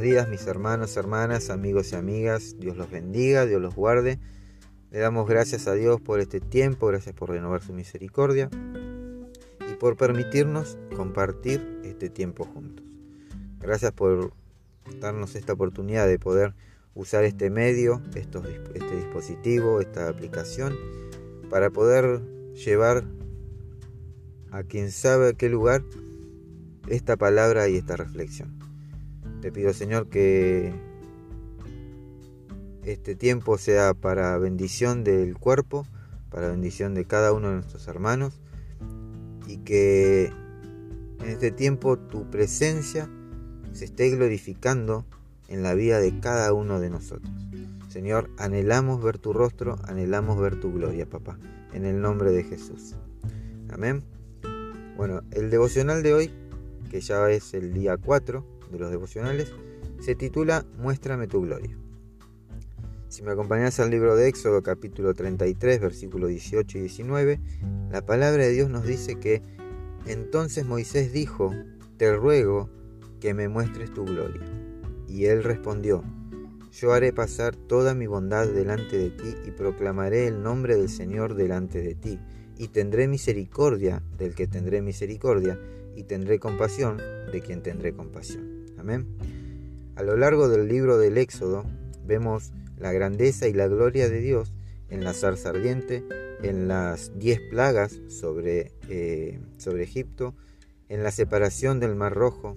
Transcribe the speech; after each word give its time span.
días 0.00 0.28
mis 0.28 0.46
hermanos, 0.46 0.96
hermanas, 0.96 1.50
amigos 1.50 1.92
y 1.92 1.96
amigas. 1.96 2.56
Dios 2.58 2.76
los 2.76 2.90
bendiga, 2.90 3.46
Dios 3.46 3.60
los 3.60 3.74
guarde. 3.74 4.18
Le 4.90 4.98
damos 4.98 5.28
gracias 5.28 5.66
a 5.68 5.74
Dios 5.74 6.00
por 6.00 6.20
este 6.20 6.40
tiempo, 6.40 6.86
gracias 6.86 7.14
por 7.14 7.30
renovar 7.30 7.62
su 7.62 7.72
misericordia 7.72 8.50
y 9.70 9.74
por 9.74 9.96
permitirnos 9.96 10.78
compartir 10.96 11.80
este 11.84 12.10
tiempo 12.10 12.44
juntos. 12.44 12.84
Gracias 13.60 13.92
por 13.92 14.32
darnos 15.00 15.34
esta 15.34 15.54
oportunidad 15.54 16.06
de 16.06 16.18
poder 16.18 16.54
usar 16.94 17.24
este 17.24 17.50
medio, 17.50 18.02
este 18.14 18.96
dispositivo, 18.96 19.80
esta 19.80 20.08
aplicación, 20.08 20.76
para 21.48 21.70
poder 21.70 22.20
llevar 22.54 23.04
a 24.50 24.62
quien 24.62 24.90
sabe 24.90 25.30
a 25.30 25.32
qué 25.32 25.48
lugar 25.48 25.82
esta 26.88 27.16
palabra 27.16 27.68
y 27.68 27.76
esta 27.76 27.96
reflexión. 27.96 28.71
Te 29.42 29.50
pido 29.50 29.72
Señor 29.72 30.06
que 30.06 30.72
este 32.84 33.16
tiempo 33.16 33.58
sea 33.58 33.92
para 33.92 34.38
bendición 34.38 35.02
del 35.02 35.36
cuerpo, 35.36 35.84
para 36.30 36.46
bendición 36.46 36.94
de 36.94 37.06
cada 37.06 37.32
uno 37.32 37.48
de 37.48 37.54
nuestros 37.54 37.88
hermanos 37.88 38.40
y 39.48 39.56
que 39.56 40.26
en 41.20 41.28
este 41.28 41.50
tiempo 41.50 41.98
tu 41.98 42.30
presencia 42.30 43.10
se 43.72 43.86
esté 43.86 44.10
glorificando 44.10 45.04
en 45.48 45.64
la 45.64 45.74
vida 45.74 45.98
de 45.98 46.20
cada 46.20 46.52
uno 46.52 46.78
de 46.78 46.90
nosotros. 46.90 47.32
Señor, 47.88 48.30
anhelamos 48.38 49.02
ver 49.02 49.18
tu 49.18 49.32
rostro, 49.32 49.76
anhelamos 49.88 50.40
ver 50.40 50.60
tu 50.60 50.72
gloria, 50.72 51.04
papá, 51.04 51.36
en 51.72 51.84
el 51.84 52.00
nombre 52.00 52.30
de 52.30 52.44
Jesús. 52.44 52.94
Amén. 53.70 54.04
Bueno, 54.96 55.22
el 55.32 55.50
devocional 55.50 56.04
de 56.04 56.14
hoy, 56.14 56.30
que 56.92 57.00
ya 57.00 57.28
es 57.28 57.54
el 57.54 57.74
día 57.74 57.96
4 57.96 58.51
de 58.72 58.78
los 58.78 58.90
devocionales, 58.90 59.52
se 60.00 60.14
titula 60.14 60.64
Muéstrame 60.78 61.28
tu 61.28 61.42
gloria. 61.42 61.76
Si 63.08 63.22
me 63.22 63.30
acompañas 63.30 63.78
al 63.78 63.90
libro 63.90 64.16
de 64.16 64.28
Éxodo 64.28 64.62
capítulo 64.62 65.14
33, 65.14 65.80
versículos 65.80 66.30
18 66.30 66.78
y 66.78 66.80
19, 66.80 67.40
la 67.90 68.04
palabra 68.04 68.44
de 68.44 68.50
Dios 68.50 68.70
nos 68.70 68.84
dice 68.84 69.20
que 69.20 69.42
entonces 70.06 70.64
Moisés 70.64 71.12
dijo, 71.12 71.54
te 71.98 72.14
ruego 72.16 72.70
que 73.20 73.34
me 73.34 73.48
muestres 73.48 73.92
tu 73.92 74.04
gloria. 74.04 74.42
Y 75.06 75.26
él 75.26 75.44
respondió, 75.44 76.02
yo 76.72 76.92
haré 76.94 77.12
pasar 77.12 77.54
toda 77.54 77.94
mi 77.94 78.06
bondad 78.06 78.48
delante 78.48 78.96
de 78.96 79.10
ti 79.10 79.34
y 79.46 79.50
proclamaré 79.50 80.26
el 80.26 80.42
nombre 80.42 80.74
del 80.74 80.88
Señor 80.88 81.34
delante 81.34 81.82
de 81.82 81.94
ti 81.94 82.18
y 82.56 82.68
tendré 82.68 83.08
misericordia 83.08 84.02
del 84.16 84.34
que 84.34 84.46
tendré 84.46 84.80
misericordia, 84.80 85.58
y 85.96 86.04
tendré 86.04 86.38
compasión 86.38 86.98
de 87.30 87.40
quien 87.40 87.62
tendré 87.62 87.92
compasión. 87.92 88.51
Amén. 88.82 89.06
A 89.94 90.02
lo 90.02 90.16
largo 90.16 90.48
del 90.48 90.66
libro 90.66 90.98
del 90.98 91.16
Éxodo 91.16 91.64
vemos 92.04 92.52
la 92.76 92.90
grandeza 92.90 93.46
y 93.46 93.52
la 93.52 93.68
gloria 93.68 94.08
de 94.08 94.18
Dios 94.18 94.52
en 94.88 95.04
la 95.04 95.12
zarza 95.12 95.50
ardiente, 95.50 96.02
en 96.42 96.66
las 96.66 97.16
diez 97.16 97.38
plagas 97.48 98.00
sobre, 98.08 98.72
eh, 98.88 99.38
sobre 99.56 99.84
Egipto, 99.84 100.34
en 100.88 101.04
la 101.04 101.12
separación 101.12 101.78
del 101.78 101.94
Mar 101.94 102.12
Rojo, 102.12 102.56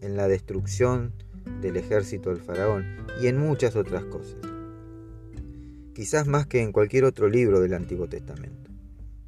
en 0.00 0.16
la 0.16 0.28
destrucción 0.28 1.12
del 1.60 1.76
ejército 1.76 2.30
del 2.30 2.40
faraón 2.40 2.86
y 3.20 3.26
en 3.26 3.36
muchas 3.36 3.76
otras 3.76 4.04
cosas. 4.04 4.38
Quizás 5.92 6.26
más 6.26 6.46
que 6.46 6.62
en 6.62 6.72
cualquier 6.72 7.04
otro 7.04 7.28
libro 7.28 7.60
del 7.60 7.74
Antiguo 7.74 8.08
Testamento. 8.08 8.70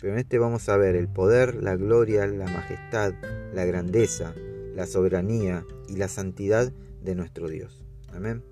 Pero 0.01 0.15
en 0.15 0.19
este 0.19 0.39
vamos 0.39 0.67
a 0.71 0.79
ver 0.79 0.97
el 0.97 1.09
poder, 1.09 1.63
la 1.63 1.77
gloria, 1.77 2.27
la 2.27 2.47
majestad, 2.47 3.13
la 3.53 3.67
grandeza, 3.67 4.33
la 4.79 4.87
soberanía 4.87 5.67
y 5.89 5.97
la 5.97 6.07
santidad 6.07 6.73
de 7.03 7.17
nuestro 7.17 7.49
Dios. 7.49 7.85
Amén. 8.13 8.45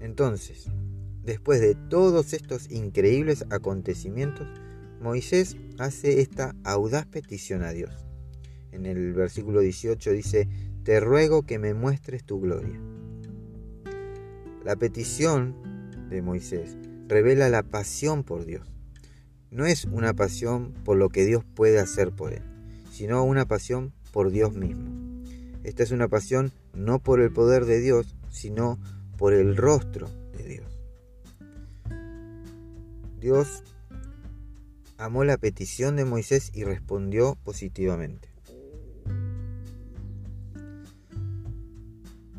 Entonces, 0.00 0.68
después 1.24 1.60
de 1.60 1.74
todos 1.74 2.32
estos 2.32 2.70
increíbles 2.70 3.44
acontecimientos, 3.50 4.46
Moisés 5.00 5.56
hace 5.78 6.20
esta 6.20 6.54
audaz 6.62 7.06
petición 7.06 7.64
a 7.64 7.72
Dios. 7.72 8.06
En 8.70 8.86
el 8.86 9.12
versículo 9.14 9.58
18 9.62 10.12
dice, 10.12 10.48
Te 10.84 11.00
ruego 11.00 11.42
que 11.42 11.58
me 11.58 11.74
muestres 11.74 12.22
tu 12.22 12.40
gloria. 12.40 12.80
La 14.64 14.76
petición 14.76 16.06
de 16.08 16.22
Moisés 16.22 16.76
revela 17.08 17.48
la 17.48 17.64
pasión 17.64 18.22
por 18.22 18.44
Dios 18.44 18.70
no 19.54 19.66
es 19.66 19.84
una 19.84 20.14
pasión 20.14 20.72
por 20.84 20.96
lo 20.96 21.10
que 21.10 21.24
Dios 21.24 21.44
puede 21.44 21.78
hacer 21.78 22.10
por 22.10 22.32
él, 22.32 22.42
sino 22.90 23.22
una 23.22 23.46
pasión 23.46 23.92
por 24.14 24.30
Dios 24.30 24.54
mismo. 24.54 25.24
Esta 25.64 25.82
es 25.82 25.90
una 25.90 26.06
pasión 26.06 26.52
no 26.72 27.00
por 27.00 27.20
el 27.20 27.32
poder 27.32 27.64
de 27.64 27.80
Dios, 27.80 28.14
sino 28.30 28.78
por 29.18 29.34
el 29.34 29.56
rostro 29.56 30.08
de 30.36 30.44
Dios. 30.44 30.80
Dios 33.20 33.64
amó 34.98 35.24
la 35.24 35.36
petición 35.36 35.96
de 35.96 36.04
Moisés 36.04 36.52
y 36.54 36.62
respondió 36.62 37.36
positivamente. 37.42 38.28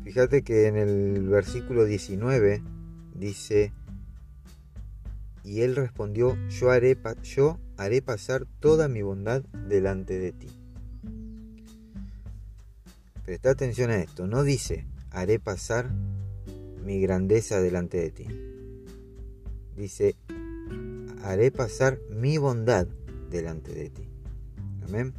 Fíjate 0.02 0.42
que 0.42 0.68
en 0.68 0.76
el 0.78 1.28
versículo 1.28 1.84
19 1.84 2.62
dice, 3.14 3.74
y 5.44 5.60
él 5.60 5.76
respondió, 5.76 6.38
yo 6.48 6.70
haré, 6.70 6.96
yo 7.22 7.58
haré 7.76 8.00
pasar 8.00 8.46
toda 8.60 8.88
mi 8.88 9.02
bondad 9.02 9.42
delante 9.68 10.18
de 10.18 10.32
ti. 10.32 10.48
Presta 13.26 13.50
atención 13.50 13.90
a 13.90 13.96
esto, 13.96 14.28
no 14.28 14.44
dice, 14.44 14.86
haré 15.10 15.40
pasar 15.40 15.90
mi 16.84 17.00
grandeza 17.00 17.60
delante 17.60 17.98
de 17.98 18.10
ti. 18.12 18.26
Dice, 19.76 20.14
haré 21.24 21.50
pasar 21.50 21.98
mi 22.08 22.38
bondad 22.38 22.86
delante 23.28 23.74
de 23.74 23.90
ti. 23.90 24.08
Amén. 24.84 25.12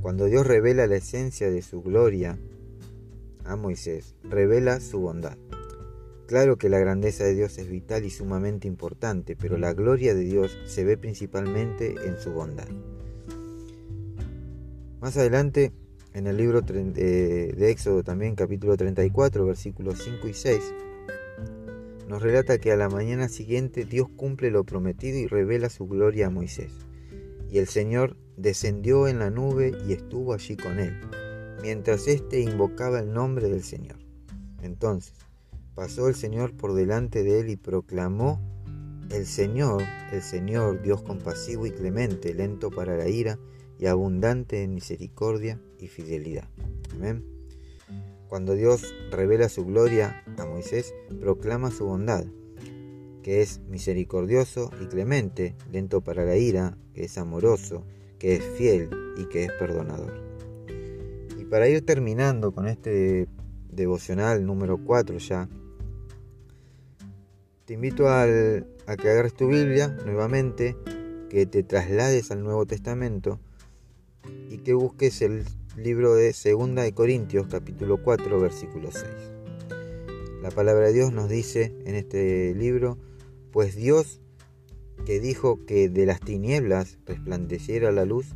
Cuando 0.00 0.24
Dios 0.24 0.46
revela 0.46 0.86
la 0.86 0.96
esencia 0.96 1.50
de 1.50 1.60
su 1.60 1.82
gloria 1.82 2.38
a 3.44 3.56
Moisés, 3.56 4.14
revela 4.22 4.80
su 4.80 5.00
bondad. 5.00 5.36
Claro 6.28 6.56
que 6.56 6.70
la 6.70 6.78
grandeza 6.78 7.24
de 7.24 7.34
Dios 7.34 7.58
es 7.58 7.68
vital 7.68 8.06
y 8.06 8.10
sumamente 8.10 8.68
importante, 8.68 9.36
pero 9.36 9.58
la 9.58 9.74
gloria 9.74 10.14
de 10.14 10.22
Dios 10.22 10.56
se 10.64 10.84
ve 10.84 10.96
principalmente 10.96 11.94
en 12.06 12.18
su 12.18 12.32
bondad. 12.32 12.68
Más 15.02 15.18
adelante, 15.18 15.72
en 16.14 16.26
el 16.26 16.36
libro 16.36 16.62
de 16.62 17.70
Éxodo 17.70 18.02
también, 18.02 18.34
capítulo 18.34 18.76
34, 18.76 19.44
versículos 19.46 20.02
5 20.02 20.28
y 20.28 20.34
6, 20.34 20.74
nos 22.08 22.22
relata 22.22 22.58
que 22.58 22.72
a 22.72 22.76
la 22.76 22.88
mañana 22.88 23.28
siguiente 23.28 23.84
Dios 23.84 24.08
cumple 24.16 24.50
lo 24.50 24.64
prometido 24.64 25.18
y 25.18 25.26
revela 25.26 25.68
su 25.68 25.86
gloria 25.86 26.26
a 26.26 26.30
Moisés. 26.30 26.72
Y 27.50 27.58
el 27.58 27.68
Señor 27.68 28.16
descendió 28.36 29.08
en 29.08 29.18
la 29.18 29.30
nube 29.30 29.72
y 29.86 29.92
estuvo 29.92 30.34
allí 30.34 30.56
con 30.56 30.78
él, 30.78 30.98
mientras 31.62 32.08
éste 32.08 32.40
invocaba 32.40 33.00
el 33.00 33.12
nombre 33.12 33.48
del 33.48 33.62
Señor. 33.62 33.98
Entonces, 34.62 35.14
Pasó 35.80 36.08
el 36.08 36.14
Señor 36.14 36.52
por 36.52 36.74
delante 36.74 37.22
de 37.22 37.40
él 37.40 37.48
y 37.48 37.56
proclamó, 37.56 38.38
el 39.10 39.24
Señor, 39.24 39.82
el 40.12 40.20
Señor, 40.20 40.82
Dios 40.82 41.00
compasivo 41.00 41.64
y 41.64 41.70
clemente, 41.70 42.34
lento 42.34 42.70
para 42.70 42.98
la 42.98 43.08
ira 43.08 43.38
y 43.80 43.86
abundante 43.86 44.62
en 44.62 44.74
misericordia 44.74 45.58
y 45.78 45.88
fidelidad. 45.88 46.48
Amén. 46.92 47.24
Cuando 48.28 48.54
Dios 48.54 48.94
revela 49.10 49.48
su 49.48 49.64
gloria 49.64 50.22
a 50.36 50.44
Moisés, 50.44 50.94
proclama 51.18 51.70
su 51.70 51.86
bondad, 51.86 52.26
que 53.22 53.40
es 53.40 53.60
misericordioso 53.70 54.70
y 54.82 54.86
clemente, 54.86 55.56
lento 55.72 56.02
para 56.02 56.26
la 56.26 56.36
ira, 56.36 56.76
que 56.92 57.04
es 57.04 57.16
amoroso, 57.16 57.86
que 58.18 58.36
es 58.36 58.44
fiel 58.44 58.90
y 59.16 59.24
que 59.24 59.44
es 59.44 59.52
perdonador. 59.52 60.12
Y 61.38 61.46
para 61.46 61.66
ir 61.66 61.84
terminando 61.84 62.52
con 62.52 62.68
este 62.68 63.28
devocional 63.70 64.44
número 64.44 64.76
4 64.84 65.16
ya, 65.16 65.48
te 67.64 67.74
invito 67.74 68.10
a 68.10 68.26
que 68.26 69.08
agarres 69.08 69.32
tu 69.32 69.48
Biblia 69.48 69.88
nuevamente, 70.04 70.76
que 71.30 71.46
te 71.46 71.62
traslades 71.62 72.30
al 72.30 72.44
Nuevo 72.44 72.66
Testamento 72.66 73.40
y 74.48 74.58
que 74.58 74.74
busques 74.74 75.22
el 75.22 75.44
libro 75.76 76.14
de 76.14 76.32
Segunda 76.32 76.82
de 76.82 76.92
Corintios 76.92 77.46
capítulo 77.48 78.02
4 78.02 78.40
versículo 78.40 78.90
6. 78.92 79.04
La 80.42 80.50
palabra 80.50 80.86
de 80.86 80.92
Dios 80.92 81.12
nos 81.12 81.28
dice 81.28 81.74
en 81.84 81.94
este 81.94 82.54
libro, 82.54 82.98
pues 83.52 83.76
Dios 83.76 84.20
que 85.04 85.20
dijo 85.20 85.64
que 85.66 85.88
de 85.88 86.06
las 86.06 86.20
tinieblas 86.20 86.98
resplandeciera 87.06 87.92
la 87.92 88.04
luz, 88.04 88.34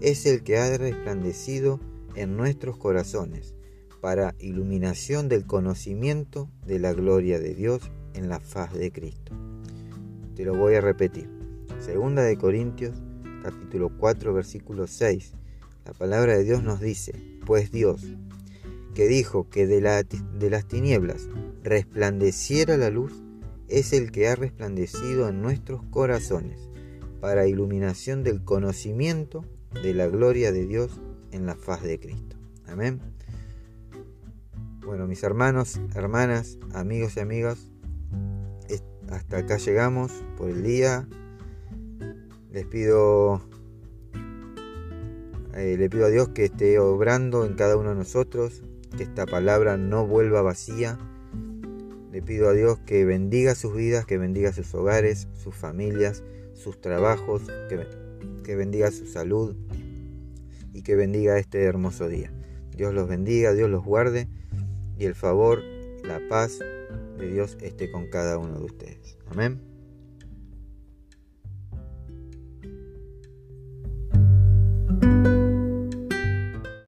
es 0.00 0.26
el 0.26 0.42
que 0.42 0.58
ha 0.58 0.76
resplandecido 0.76 1.80
en 2.14 2.36
nuestros 2.36 2.76
corazones 2.76 3.54
para 4.00 4.34
iluminación 4.38 5.28
del 5.28 5.46
conocimiento 5.46 6.50
de 6.66 6.78
la 6.78 6.92
gloria 6.92 7.38
de 7.38 7.54
Dios 7.54 7.90
en 8.14 8.28
la 8.28 8.40
faz 8.40 8.72
de 8.74 8.90
Cristo. 8.90 9.32
Te 10.34 10.44
lo 10.44 10.54
voy 10.56 10.74
a 10.74 10.80
repetir. 10.80 11.28
Segunda 11.78 12.22
de 12.22 12.36
Corintios 12.36 13.02
capítulo 13.42 13.90
4 13.98 14.32
versículo 14.32 14.86
6. 14.86 15.32
La 15.84 15.92
palabra 15.92 16.36
de 16.36 16.44
Dios 16.44 16.62
nos 16.62 16.80
dice, 16.80 17.12
pues 17.44 17.72
Dios, 17.72 18.06
que 18.94 19.08
dijo 19.08 19.48
que 19.50 19.66
de, 19.66 19.80
de 20.38 20.50
las 20.50 20.66
tinieblas 20.66 21.28
resplandeciera 21.62 22.76
la 22.76 22.90
luz, 22.90 23.12
es 23.68 23.92
el 23.92 24.12
que 24.12 24.28
ha 24.28 24.36
resplandecido 24.36 25.28
en 25.28 25.42
nuestros 25.42 25.82
corazones 25.90 26.68
para 27.20 27.46
iluminación 27.46 28.22
del 28.22 28.44
conocimiento 28.44 29.44
de 29.82 29.94
la 29.94 30.06
gloria 30.06 30.52
de 30.52 30.66
Dios 30.66 31.00
en 31.30 31.46
la 31.46 31.54
faz 31.54 31.82
de 31.82 31.98
Cristo. 31.98 32.36
Amén. 32.66 33.00
Bueno, 34.84 35.06
mis 35.06 35.22
hermanos, 35.22 35.80
hermanas, 35.94 36.58
amigos 36.74 37.16
y 37.16 37.20
amigas, 37.20 37.70
hasta 39.12 39.38
acá 39.38 39.58
llegamos 39.58 40.10
por 40.36 40.48
el 40.48 40.62
día. 40.62 41.08
Les 42.52 42.66
pido, 42.66 43.40
eh, 45.54 45.76
le 45.78 45.88
pido 45.88 46.04
a 46.04 46.10
Dios 46.10 46.28
que 46.28 46.44
esté 46.44 46.78
obrando 46.78 47.46
en 47.46 47.54
cada 47.54 47.78
uno 47.78 47.90
de 47.90 47.96
nosotros, 47.96 48.62
que 48.94 49.04
esta 49.04 49.24
palabra 49.24 49.78
no 49.78 50.06
vuelva 50.06 50.42
vacía. 50.42 50.98
Le 52.12 52.20
pido 52.20 52.50
a 52.50 52.52
Dios 52.52 52.78
que 52.80 53.06
bendiga 53.06 53.54
sus 53.54 53.74
vidas, 53.74 54.04
que 54.04 54.18
bendiga 54.18 54.52
sus 54.52 54.74
hogares, 54.74 55.28
sus 55.32 55.54
familias, 55.54 56.22
sus 56.52 56.78
trabajos, 56.78 57.42
que, 57.70 57.86
que 58.44 58.54
bendiga 58.54 58.90
su 58.90 59.06
salud 59.06 59.56
y 60.74 60.82
que 60.82 60.94
bendiga 60.94 61.38
este 61.38 61.62
hermoso 61.62 62.06
día. 62.06 62.34
Dios 62.76 62.92
los 62.92 63.08
bendiga, 63.08 63.54
Dios 63.54 63.70
los 63.70 63.82
guarde 63.82 64.28
y 64.98 65.06
el 65.06 65.14
favor, 65.14 65.62
la 66.04 66.20
paz 66.28 66.58
de 66.58 67.32
Dios 67.32 67.56
esté 67.62 67.90
con 67.90 68.10
cada 68.10 68.36
uno 68.36 68.58
de 68.58 68.64
ustedes. 68.66 69.16
Amén. 69.30 69.71